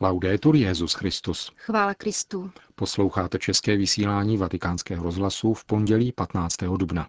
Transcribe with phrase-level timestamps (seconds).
[0.00, 1.52] Laudetur Jezus Christus.
[1.56, 2.50] Chvála Kristu.
[2.74, 6.56] Posloucháte české vysílání Vatikánského rozhlasu v pondělí 15.
[6.76, 7.08] dubna.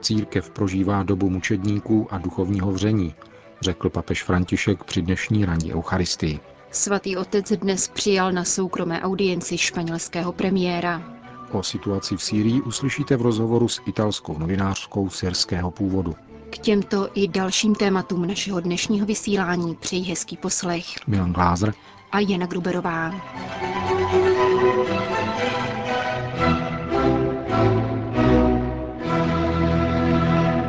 [0.00, 3.14] Církev prožívá dobu mučedníků a duchovního vření,
[3.60, 6.40] řekl papež František při dnešní ranní Eucharistii.
[6.70, 11.21] Svatý otec dnes přijal na soukromé audienci španělského premiéra.
[11.52, 16.14] O situaci v Sýrii uslyšíte v rozhovoru s italskou novinářkou syrského původu.
[16.50, 20.84] K těmto i dalším tématům našeho dnešního vysílání přeji hezký poslech.
[21.06, 21.74] Milan Glázer
[22.12, 23.10] a Jana Gruberová.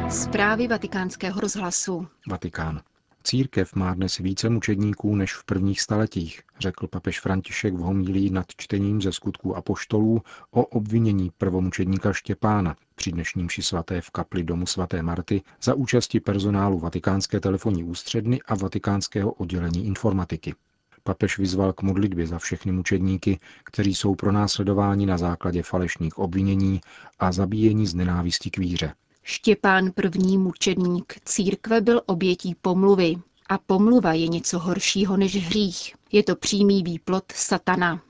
[0.09, 2.07] Zprávy vatikánského rozhlasu.
[2.29, 2.81] Vatikán.
[3.25, 8.45] Církev má dnes více mučedníků než v prvních staletích, řekl papež František v homílí nad
[8.57, 14.65] čtením ze skutků apoštolů o obvinění prvomučedníka Štěpána při dnešním ši svaté v kapli domu
[14.65, 20.55] svaté Marty za účasti personálu Vatikánské telefonní ústředny a Vatikánského oddělení informatiky.
[21.03, 26.81] Papež vyzval k modlitbě za všechny mučedníky, kteří jsou pronásledováni na základě falešných obvinění
[27.19, 28.93] a zabíjení z nenávistí k víře.
[29.25, 33.15] Štěpán první mučedník církve byl obětí pomluvy.
[33.49, 35.95] A pomluva je něco horšího než hřích.
[36.11, 38.01] Je to přímý výplot satana.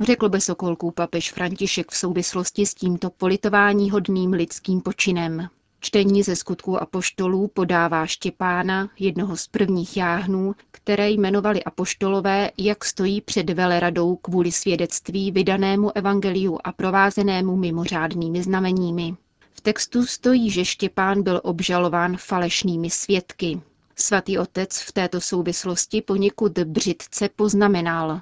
[0.00, 5.48] Řekl bez okolků papež František v souvislosti s tímto politování hodným lidským počinem.
[5.80, 13.20] Čtení ze skutků apoštolů podává Štěpána, jednoho z prvních jáhnů, které jmenovali apoštolové, jak stojí
[13.20, 19.16] před veleradou kvůli svědectví vydanému evangeliu a provázenému mimořádnými znameními
[19.62, 23.60] textu stojí, že Štěpán byl obžalován falešnými svědky.
[23.96, 28.20] Svatý otec v této souvislosti poněkud břitce poznamenal.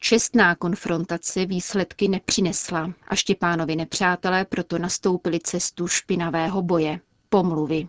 [0.00, 7.88] Čestná konfrontace výsledky nepřinesla a Štěpánovi nepřátelé proto nastoupili cestu špinavého boje, pomluvy.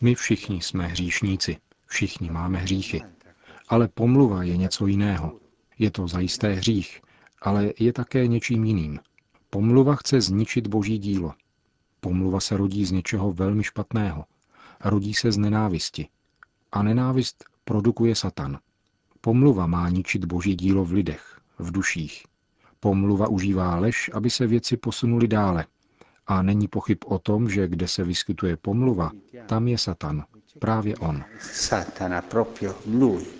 [0.00, 3.02] My všichni jsme hříšníci, všichni máme hříchy.
[3.68, 5.32] Ale pomluva je něco jiného.
[5.78, 7.00] Je to zajisté hřích,
[7.42, 9.00] ale je také něčím jiným.
[9.54, 11.34] Pomluva chce zničit boží dílo.
[12.00, 14.24] Pomluva se rodí z něčeho velmi špatného.
[14.84, 16.08] Rodí se z nenávisti.
[16.72, 18.58] A nenávist produkuje Satan.
[19.20, 22.24] Pomluva má ničit boží dílo v lidech, v duších.
[22.80, 25.66] Pomluva užívá lež, aby se věci posunuly dále.
[26.26, 29.10] A není pochyb o tom, že kde se vyskytuje pomluva,
[29.46, 30.24] tam je Satan.
[30.58, 31.24] Právě on.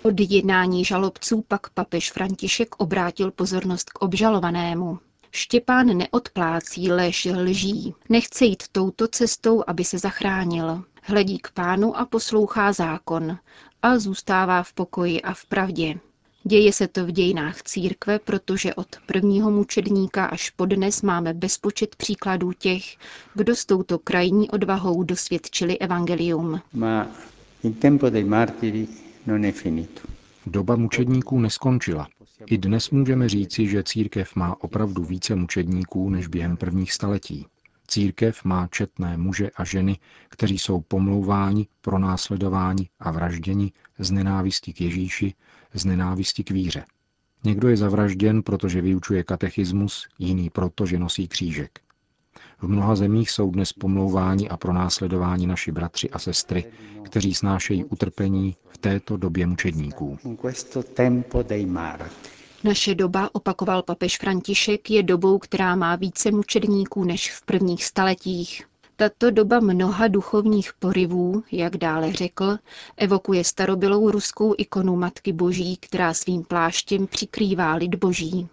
[0.03, 4.99] Od jednání žalobců pak papež František obrátil pozornost k obžalovanému.
[5.35, 7.93] Štěpán neodplácí lež lží.
[8.09, 10.83] Nechce jít touto cestou, aby se zachránil.
[11.03, 13.37] Hledí k pánu a poslouchá zákon.
[13.81, 15.95] A zůstává v pokoji a v pravdě.
[16.43, 21.95] Děje se to v dějinách církve, protože od prvního mučedníka až po dnes máme bezpočet
[21.95, 22.83] příkladů těch,
[23.33, 26.61] kdo s touto krajní odvahou dosvědčili evangelium.
[26.73, 27.07] Ma
[27.63, 28.87] in tempo dei martiri
[29.27, 30.01] non è finito.
[30.45, 32.07] Doba mučedníků neskončila.
[32.45, 37.45] I dnes můžeme říci, že církev má opravdu více mučedníků než během prvních staletí.
[37.87, 39.97] Církev má četné muže a ženy,
[40.29, 45.33] kteří jsou pomlouváni, pronásledováni a vražděni z nenávisti k Ježíši,
[45.73, 46.85] z nenávisti k víře.
[47.43, 51.84] Někdo je zavražděn, protože vyučuje katechismus, jiný proto, že nosí křížek.
[52.61, 56.65] V mnoha zemích jsou dnes pomlouváni a pronásledováni naši bratři a sestry,
[57.03, 60.17] kteří snášejí utrpení v této době mučedníků.
[62.63, 68.63] Naše doba, opakoval papež František, je dobou, která má více mučedníků než v prvních staletích.
[68.97, 72.57] Tato doba mnoha duchovních porivů, jak dále řekl,
[72.97, 78.47] evokuje starobylou ruskou ikonu Matky Boží, která svým pláštěm přikrývá lid Boží.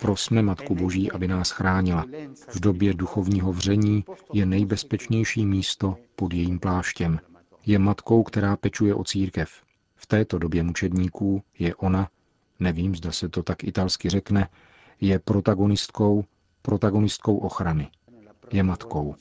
[0.00, 2.04] Prosme Matku Boží, aby nás chránila.
[2.48, 7.20] V době duchovního vření je nejbezpečnější místo pod jejím pláštěm.
[7.66, 9.50] Je matkou, která pečuje o církev.
[9.96, 12.08] V této době mučedníků je ona,
[12.60, 14.48] nevím, zda se to tak italsky řekne,
[15.00, 16.24] je protagonistkou,
[16.62, 17.90] protagonistkou ochrany
[18.52, 19.14] je matkou.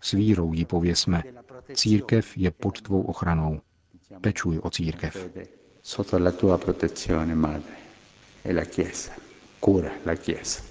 [0.00, 1.22] S vírou jí pověsme,
[1.74, 3.60] církev je pod tvou ochranou.
[4.20, 5.30] Pečuj o církev.
[5.82, 7.74] Sotto la tua protezione, madre,
[8.44, 9.12] e la Chiesa.
[9.60, 10.62] Cura la Chiesa.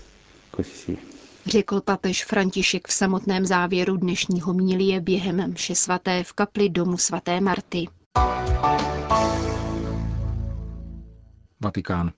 [0.55, 0.97] Così
[1.45, 7.41] Řekl papež František v samotném závěru dnešního mílie během mše svaté v kapli domu svaté
[7.41, 7.87] Marty.
[11.59, 12.11] Vatikán.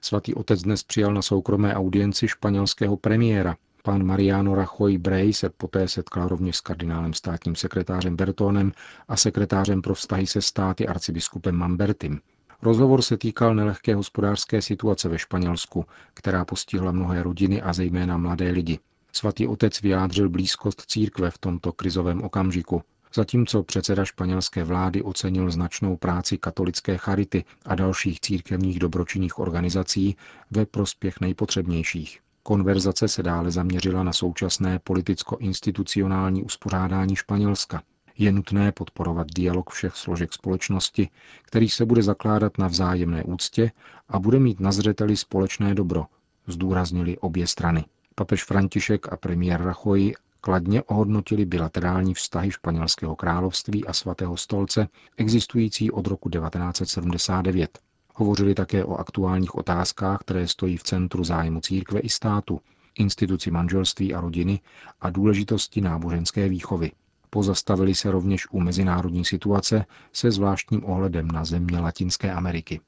[0.00, 5.88] Svatý otec dnes přijal na soukromé audienci španělského premiéra, Pan Mariano Rajoy Bray se poté
[5.88, 8.72] setkal rovněž s kardinálem státním sekretářem Bertónem
[9.08, 12.20] a sekretářem pro vztahy se státy arcibiskupem Mambertim.
[12.62, 15.84] Rozhovor se týkal nelehké hospodářské situace ve Španělsku,
[16.14, 18.78] která postihla mnohé rodiny a zejména mladé lidi.
[19.12, 22.82] Svatý otec vyjádřil blízkost církve v tomto krizovém okamžiku,
[23.14, 30.16] zatímco předseda španělské vlády ocenil značnou práci katolické charity a dalších církevních dobročinných organizací
[30.50, 32.20] ve prospěch nejpotřebnějších.
[32.42, 37.82] Konverzace se dále zaměřila na současné politicko-institucionální uspořádání Španělska.
[38.18, 41.08] Je nutné podporovat dialog všech složek společnosti,
[41.42, 43.72] který se bude zakládat na vzájemné úctě
[44.08, 46.06] a bude mít na zřeteli společné dobro,
[46.46, 47.84] zdůraznili obě strany.
[48.14, 55.90] Papež František a premiér Rajoy kladně ohodnotili bilaterální vztahy španělského království a svatého stolce existující
[55.90, 57.78] od roku 1979.
[58.14, 62.60] Hovořili také o aktuálních otázkách, které stojí v centru zájmu církve i státu,
[62.98, 64.60] instituci manželství a rodiny
[65.00, 66.90] a důležitosti náboženské výchovy.
[67.30, 72.80] Pozastavili se rovněž u mezinárodní situace se zvláštním ohledem na země Latinské Ameriky.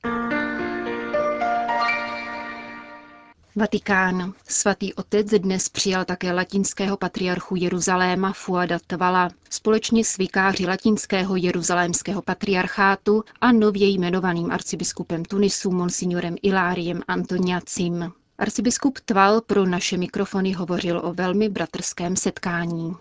[3.57, 4.33] Vatikán.
[4.49, 12.23] Svatý otec dnes přijal také latinského patriarchu Jeruzaléma Fuada Tvala společně s vikáři latinského jeruzalémského
[12.23, 18.13] patriarchátu a nově jmenovaným arcibiskupem Tunisu monsignorem Iláriem Antoniacim.
[18.39, 22.97] Arcibiskup Tval pro naše mikrofony hovořil o velmi bratrském setkání.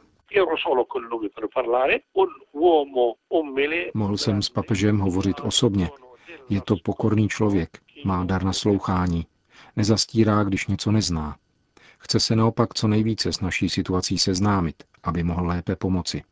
[3.94, 5.90] Mohl jsem s papežem hovořit osobně.
[6.50, 7.70] Je to pokorný člověk,
[8.06, 9.26] má dar naslouchání,
[9.76, 11.38] Nezastírá, když něco nezná.
[11.98, 16.24] Chce se naopak co nejvíce s naší situací seznámit, aby mohl lépe pomoci.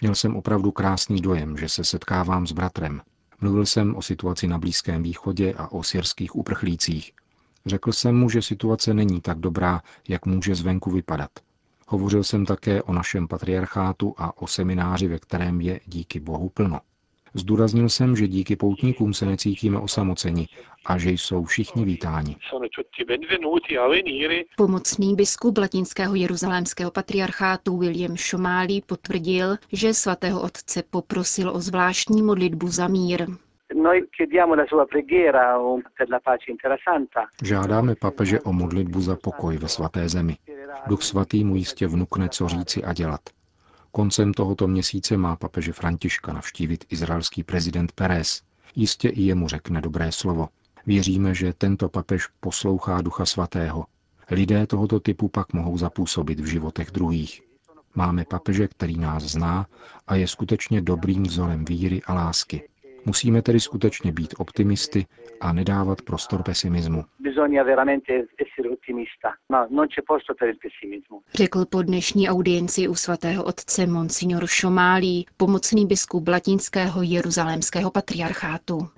[0.00, 3.00] Měl jsem opravdu krásný dojem, že se setkávám s bratrem.
[3.40, 7.12] Mluvil jsem o situaci na Blízkém východě a o syrských uprchlících.
[7.66, 11.30] Řekl jsem mu, že situace není tak dobrá, jak může zvenku vypadat.
[11.88, 16.80] Hovořil jsem také o našem patriarchátu a o semináři, ve kterém je díky Bohu plno.
[17.34, 20.48] Zdůraznil jsem, že díky poutníkům se necítíme osamoceni
[20.86, 22.36] a že jsou všichni vítáni.
[24.56, 32.68] Pomocný biskup latinského jeruzalémského patriarchátu William Šomálí potvrdil, že svatého otce poprosil o zvláštní modlitbu
[32.68, 33.26] za mír.
[37.42, 40.36] Žádáme papeže o modlitbu za pokoj ve svaté zemi.
[40.86, 43.20] Duch svatý mu jistě vnukne, co říci a dělat.
[43.98, 48.42] Koncem tohoto měsíce má papeže Františka navštívit izraelský prezident Pérez.
[48.74, 50.48] Jistě i jemu řekne dobré slovo.
[50.86, 53.86] Věříme, že tento papež poslouchá Ducha Svatého.
[54.30, 57.42] Lidé tohoto typu pak mohou zapůsobit v životech druhých.
[57.94, 59.66] Máme papeže, který nás zná
[60.06, 62.68] a je skutečně dobrým vzorem víry a lásky.
[63.04, 65.06] Musíme tedy skutečně být optimisty
[65.40, 67.04] a nedávat prostor pesimismu.
[71.34, 78.88] Řekl po dnešní audienci u svatého otce Monsignor Šomálí, pomocný biskup latinského jeruzalémského patriarchátu.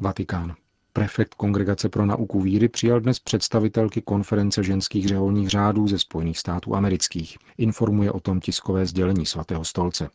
[0.00, 0.54] Vatikán.
[0.92, 6.74] Prefekt Kongregace pro nauku víry přijal dnes představitelky konference ženských řeholních řádů ze Spojených států
[6.74, 7.38] amerických.
[7.58, 10.08] Informuje o tom tiskové sdělení svatého stolce.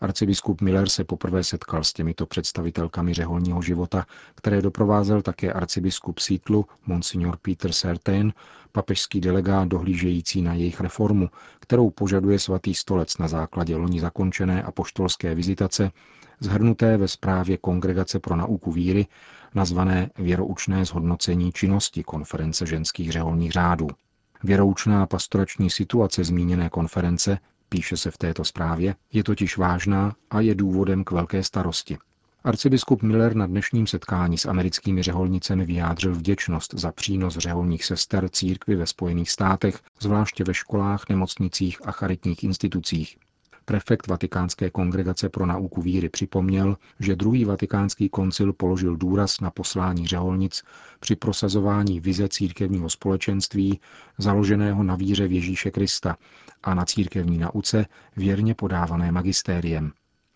[0.00, 6.66] Arcibiskup Miller se poprvé setkal s těmito představitelkami řeholního života, které doprovázel také arcibiskup Sítlu,
[6.86, 8.32] monsignor Peter Sertain,
[8.72, 11.30] papežský delegát dohlížející na jejich reformu,
[11.60, 15.90] kterou požaduje svatý stolec na základě loni zakončené apoštolské vizitace,
[16.40, 19.06] zhrnuté ve zprávě Kongregace pro nauku víry,
[19.54, 23.88] nazvané Věroučné zhodnocení činnosti konference ženských řeholních řádů.
[24.44, 27.38] Věroučná pastorační situace zmíněné konference
[27.74, 31.98] píše se v této zprávě, je totiž vážná a je důvodem k velké starosti.
[32.44, 38.76] Arcibiskup Miller na dnešním setkání s americkými řeholnicemi vyjádřil vděčnost za přínos řeholních sester církvy
[38.76, 43.18] ve Spojených státech, zvláště ve školách, nemocnicích a charitních institucích.
[43.64, 50.06] Prefekt Vatikánské kongregace pro nauku víry připomněl, že druhý vatikánský koncil položil důraz na poslání
[50.06, 50.62] řeholnic
[51.00, 53.80] při prosazování vize církevního společenství
[54.18, 56.16] založeného na víře v Ježíše Krista
[56.62, 59.92] a na církevní nauce věrně podávané magistériem.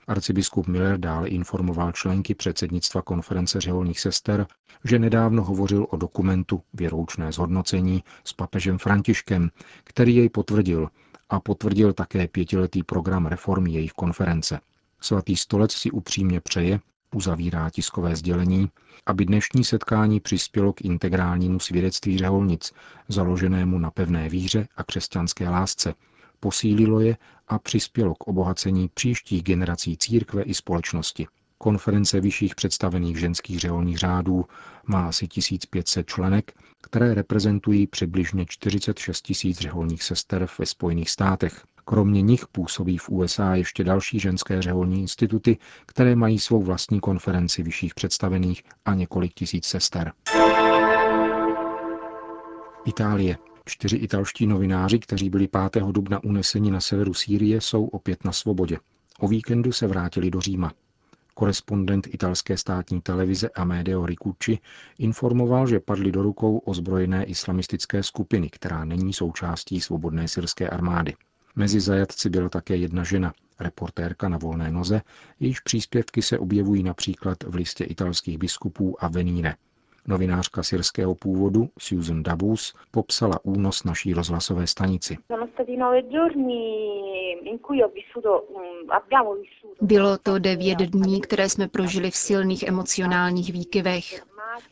[0.08, 4.46] Arcibiskup Miller dále informoval členky předsednictva konference řeholních sester,
[4.84, 9.50] že nedávno hovořil o dokumentu Věroučné zhodnocení s papežem Františkem,
[9.84, 10.88] který jej potvrdil
[11.28, 14.60] a potvrdil také pětiletý program reformy jejich konference.
[15.00, 16.80] Svatý stolec si upřímně přeje,
[17.14, 18.70] uzavírá tiskové sdělení,
[19.06, 22.72] aby dnešní setkání přispělo k integrálnímu svědectví řeholnic,
[23.08, 25.94] založenému na pevné víře a křesťanské lásce,
[26.40, 27.16] posílilo je
[27.48, 31.26] a přispělo k obohacení příštích generací církve i společnosti.
[31.58, 34.44] Konference vyšších představených ženských řeholních řádů
[34.86, 41.64] má asi 1500 členek, které reprezentují přibližně 46 tisíc řeholních sester ve Spojených státech.
[41.84, 47.62] Kromě nich působí v USA ještě další ženské řeholní instituty, které mají svou vlastní konferenci
[47.62, 50.12] vyšších představených a několik tisíc sester.
[52.84, 53.38] Itálie.
[53.64, 55.82] Čtyři italští novináři, kteří byli 5.
[55.82, 58.78] dubna uneseni na severu Sýrie, jsou opět na svobodě.
[59.18, 60.72] O víkendu se vrátili do Říma.
[61.38, 64.58] Korespondent italské státní televize Amedeo Ricucci
[64.98, 71.14] informoval, že padli do rukou ozbrojené islamistické skupiny, která není součástí svobodné syrské armády.
[71.56, 75.00] Mezi zajatci byla také jedna žena, reportérka na volné noze,
[75.40, 79.54] jejíž příspěvky se objevují například v listě italských biskupů a Venire.
[80.06, 85.16] Novinářka syrského původu Susan Dabus popsala únos naší rozhlasové stanici.
[89.80, 94.22] Bylo to devět dní, které jsme prožili v silných emocionálních výkyvech.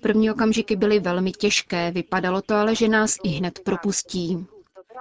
[0.01, 4.47] První okamžiky byly velmi těžké, vypadalo to ale, že nás i hned propustí.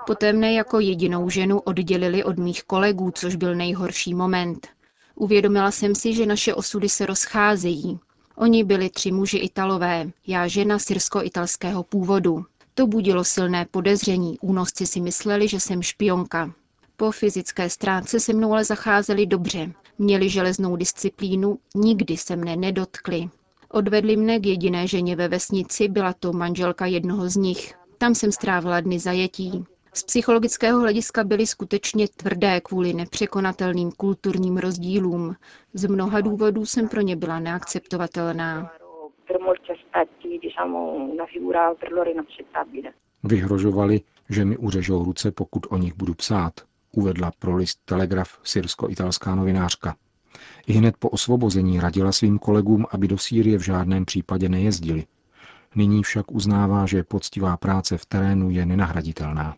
[0.07, 4.67] Poté mne jako jedinou ženu oddělili od mých kolegů, což byl nejhorší moment.
[5.15, 7.99] Uvědomila jsem si, že naše osudy se rozcházejí.
[8.37, 12.45] Oni byli tři muži Italové, já žena syrsko-italského původu.
[12.73, 16.53] To budilo silné podezření, únosci si mysleli, že jsem špionka.
[16.97, 19.71] Po fyzické stránce se mnou ale zacházeli dobře.
[19.97, 23.29] Měli železnou disciplínu, nikdy se mne nedotkli.
[23.71, 27.73] Odvedli mne k jediné ženě ve vesnici, byla to manželka jednoho z nich.
[27.97, 29.65] Tam jsem strávila dny zajetí.
[29.93, 35.35] Z psychologického hlediska byly skutečně tvrdé kvůli nepřekonatelným kulturním rozdílům.
[35.73, 38.71] Z mnoha důvodů jsem pro ně byla neakceptovatelná.
[43.23, 46.53] Vyhrožovali, že mi uřežou ruce, pokud o nich budu psát,
[46.97, 49.95] uvedla pro list Telegraf syrsko-italská novinářka.
[50.67, 55.05] I hned po osvobození radila svým kolegům, aby do Sýrie v žádném případě nejezdili.
[55.75, 59.55] Nyní však uznává, že poctivá práce v terénu je nenahraditelná.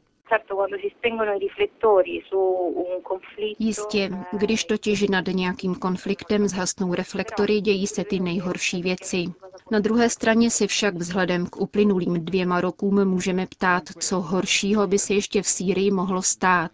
[3.59, 9.25] Jistě, když totiž nad nějakým konfliktem zhasnou reflektory, dějí se ty nejhorší věci.
[9.71, 14.99] Na druhé straně si však vzhledem k uplynulým dvěma rokům můžeme ptát, co horšího by
[14.99, 16.71] se ještě v Sýrii mohlo stát.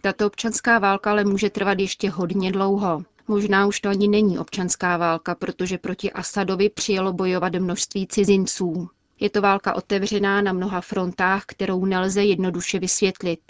[0.00, 3.02] Tato občanská válka ale může trvat ještě hodně dlouho.
[3.28, 8.88] Možná už to ani není občanská válka, protože proti Asadovi přijelo bojovat množství cizinců.
[9.20, 13.40] Je to válka otevřená na mnoha frontách, kterou nelze jednoduše vysvětlit.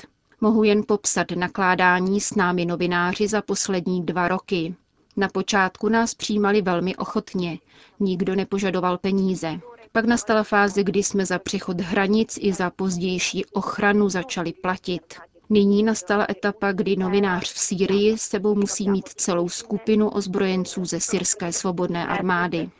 [0.40, 4.74] Mohu jen popsat nakládání s námi novináři za poslední dva roky.
[5.16, 7.58] Na počátku nás přijímali velmi ochotně,
[8.00, 9.60] nikdo nepožadoval peníze.
[9.92, 15.14] Pak nastala fáze, kdy jsme za přechod hranic i za pozdější ochranu začali platit.
[15.50, 21.00] Nyní nastala etapa, kdy novinář v Sýrii s sebou musí mít celou skupinu ozbrojenců ze
[21.00, 22.70] syrské svobodné armády.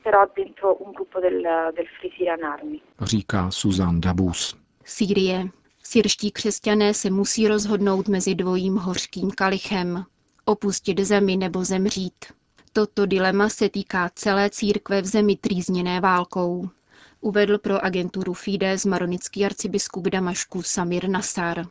[3.01, 4.57] Říká Susan Dabus.
[4.85, 5.49] Sýrie.
[5.83, 10.05] Syrští křesťané se musí rozhodnout mezi dvojím hořkým kalichem.
[10.45, 12.25] Opustit zemi nebo zemřít.
[12.73, 16.69] Toto dilema se týká celé církve v zemi trýzněné válkou.
[17.21, 21.67] Uvedl pro agenturu Fides maronický arcibiskup Damašku Samir Nasar.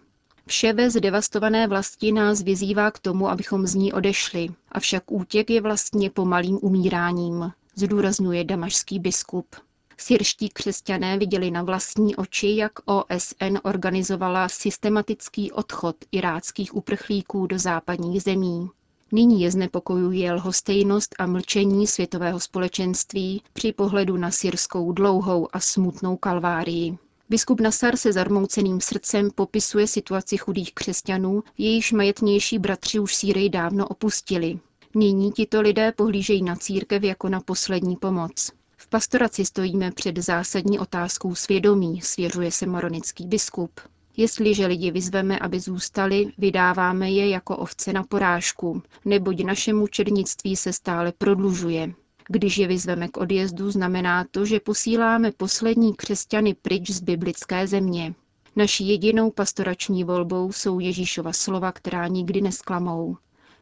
[0.47, 5.61] Vše ve zdevastované vlasti nás vyzývá k tomu, abychom z ní odešli, avšak útěk je
[5.61, 9.55] vlastně pomalým umíráním, zdůrazňuje damašský biskup.
[9.97, 18.21] Syrští křesťané viděli na vlastní oči, jak OSN organizovala systematický odchod iráckých uprchlíků do západních
[18.23, 18.69] zemí.
[19.11, 26.17] Nyní je znepokojuje lhostejnost a mlčení světového společenství při pohledu na syrskou dlouhou a smutnou
[26.17, 26.97] kalvárii.
[27.29, 33.87] Biskup Nasar se zarmouceným srdcem popisuje situaci chudých křesťanů, jejichž majetnější bratři už Sýrii dávno
[33.87, 34.59] opustili.
[34.95, 38.51] Nyní tito lidé pohlížejí na církev jako na poslední pomoc.
[38.77, 43.79] V pastoraci stojíme před zásadní otázkou svědomí, svěřuje se maronický biskup.
[44.17, 50.73] Jestliže lidi vyzveme, aby zůstali, vydáváme je jako ovce na porážku, neboť naše mučednictví se
[50.73, 51.93] stále prodlužuje.
[52.29, 58.13] Když je vyzveme k odjezdu, znamená to, že posíláme poslední křesťany pryč z biblické země.
[58.55, 63.17] Naší jedinou pastorační volbou jsou Ježíšova slova, která nikdy nesklamou.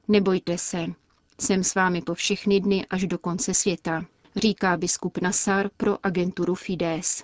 [0.08, 0.86] Nebojte se,
[1.40, 4.06] jsem s vámi po všechny dny až do konce světa,
[4.36, 7.24] říká biskup Nasar pro agenturu Fides.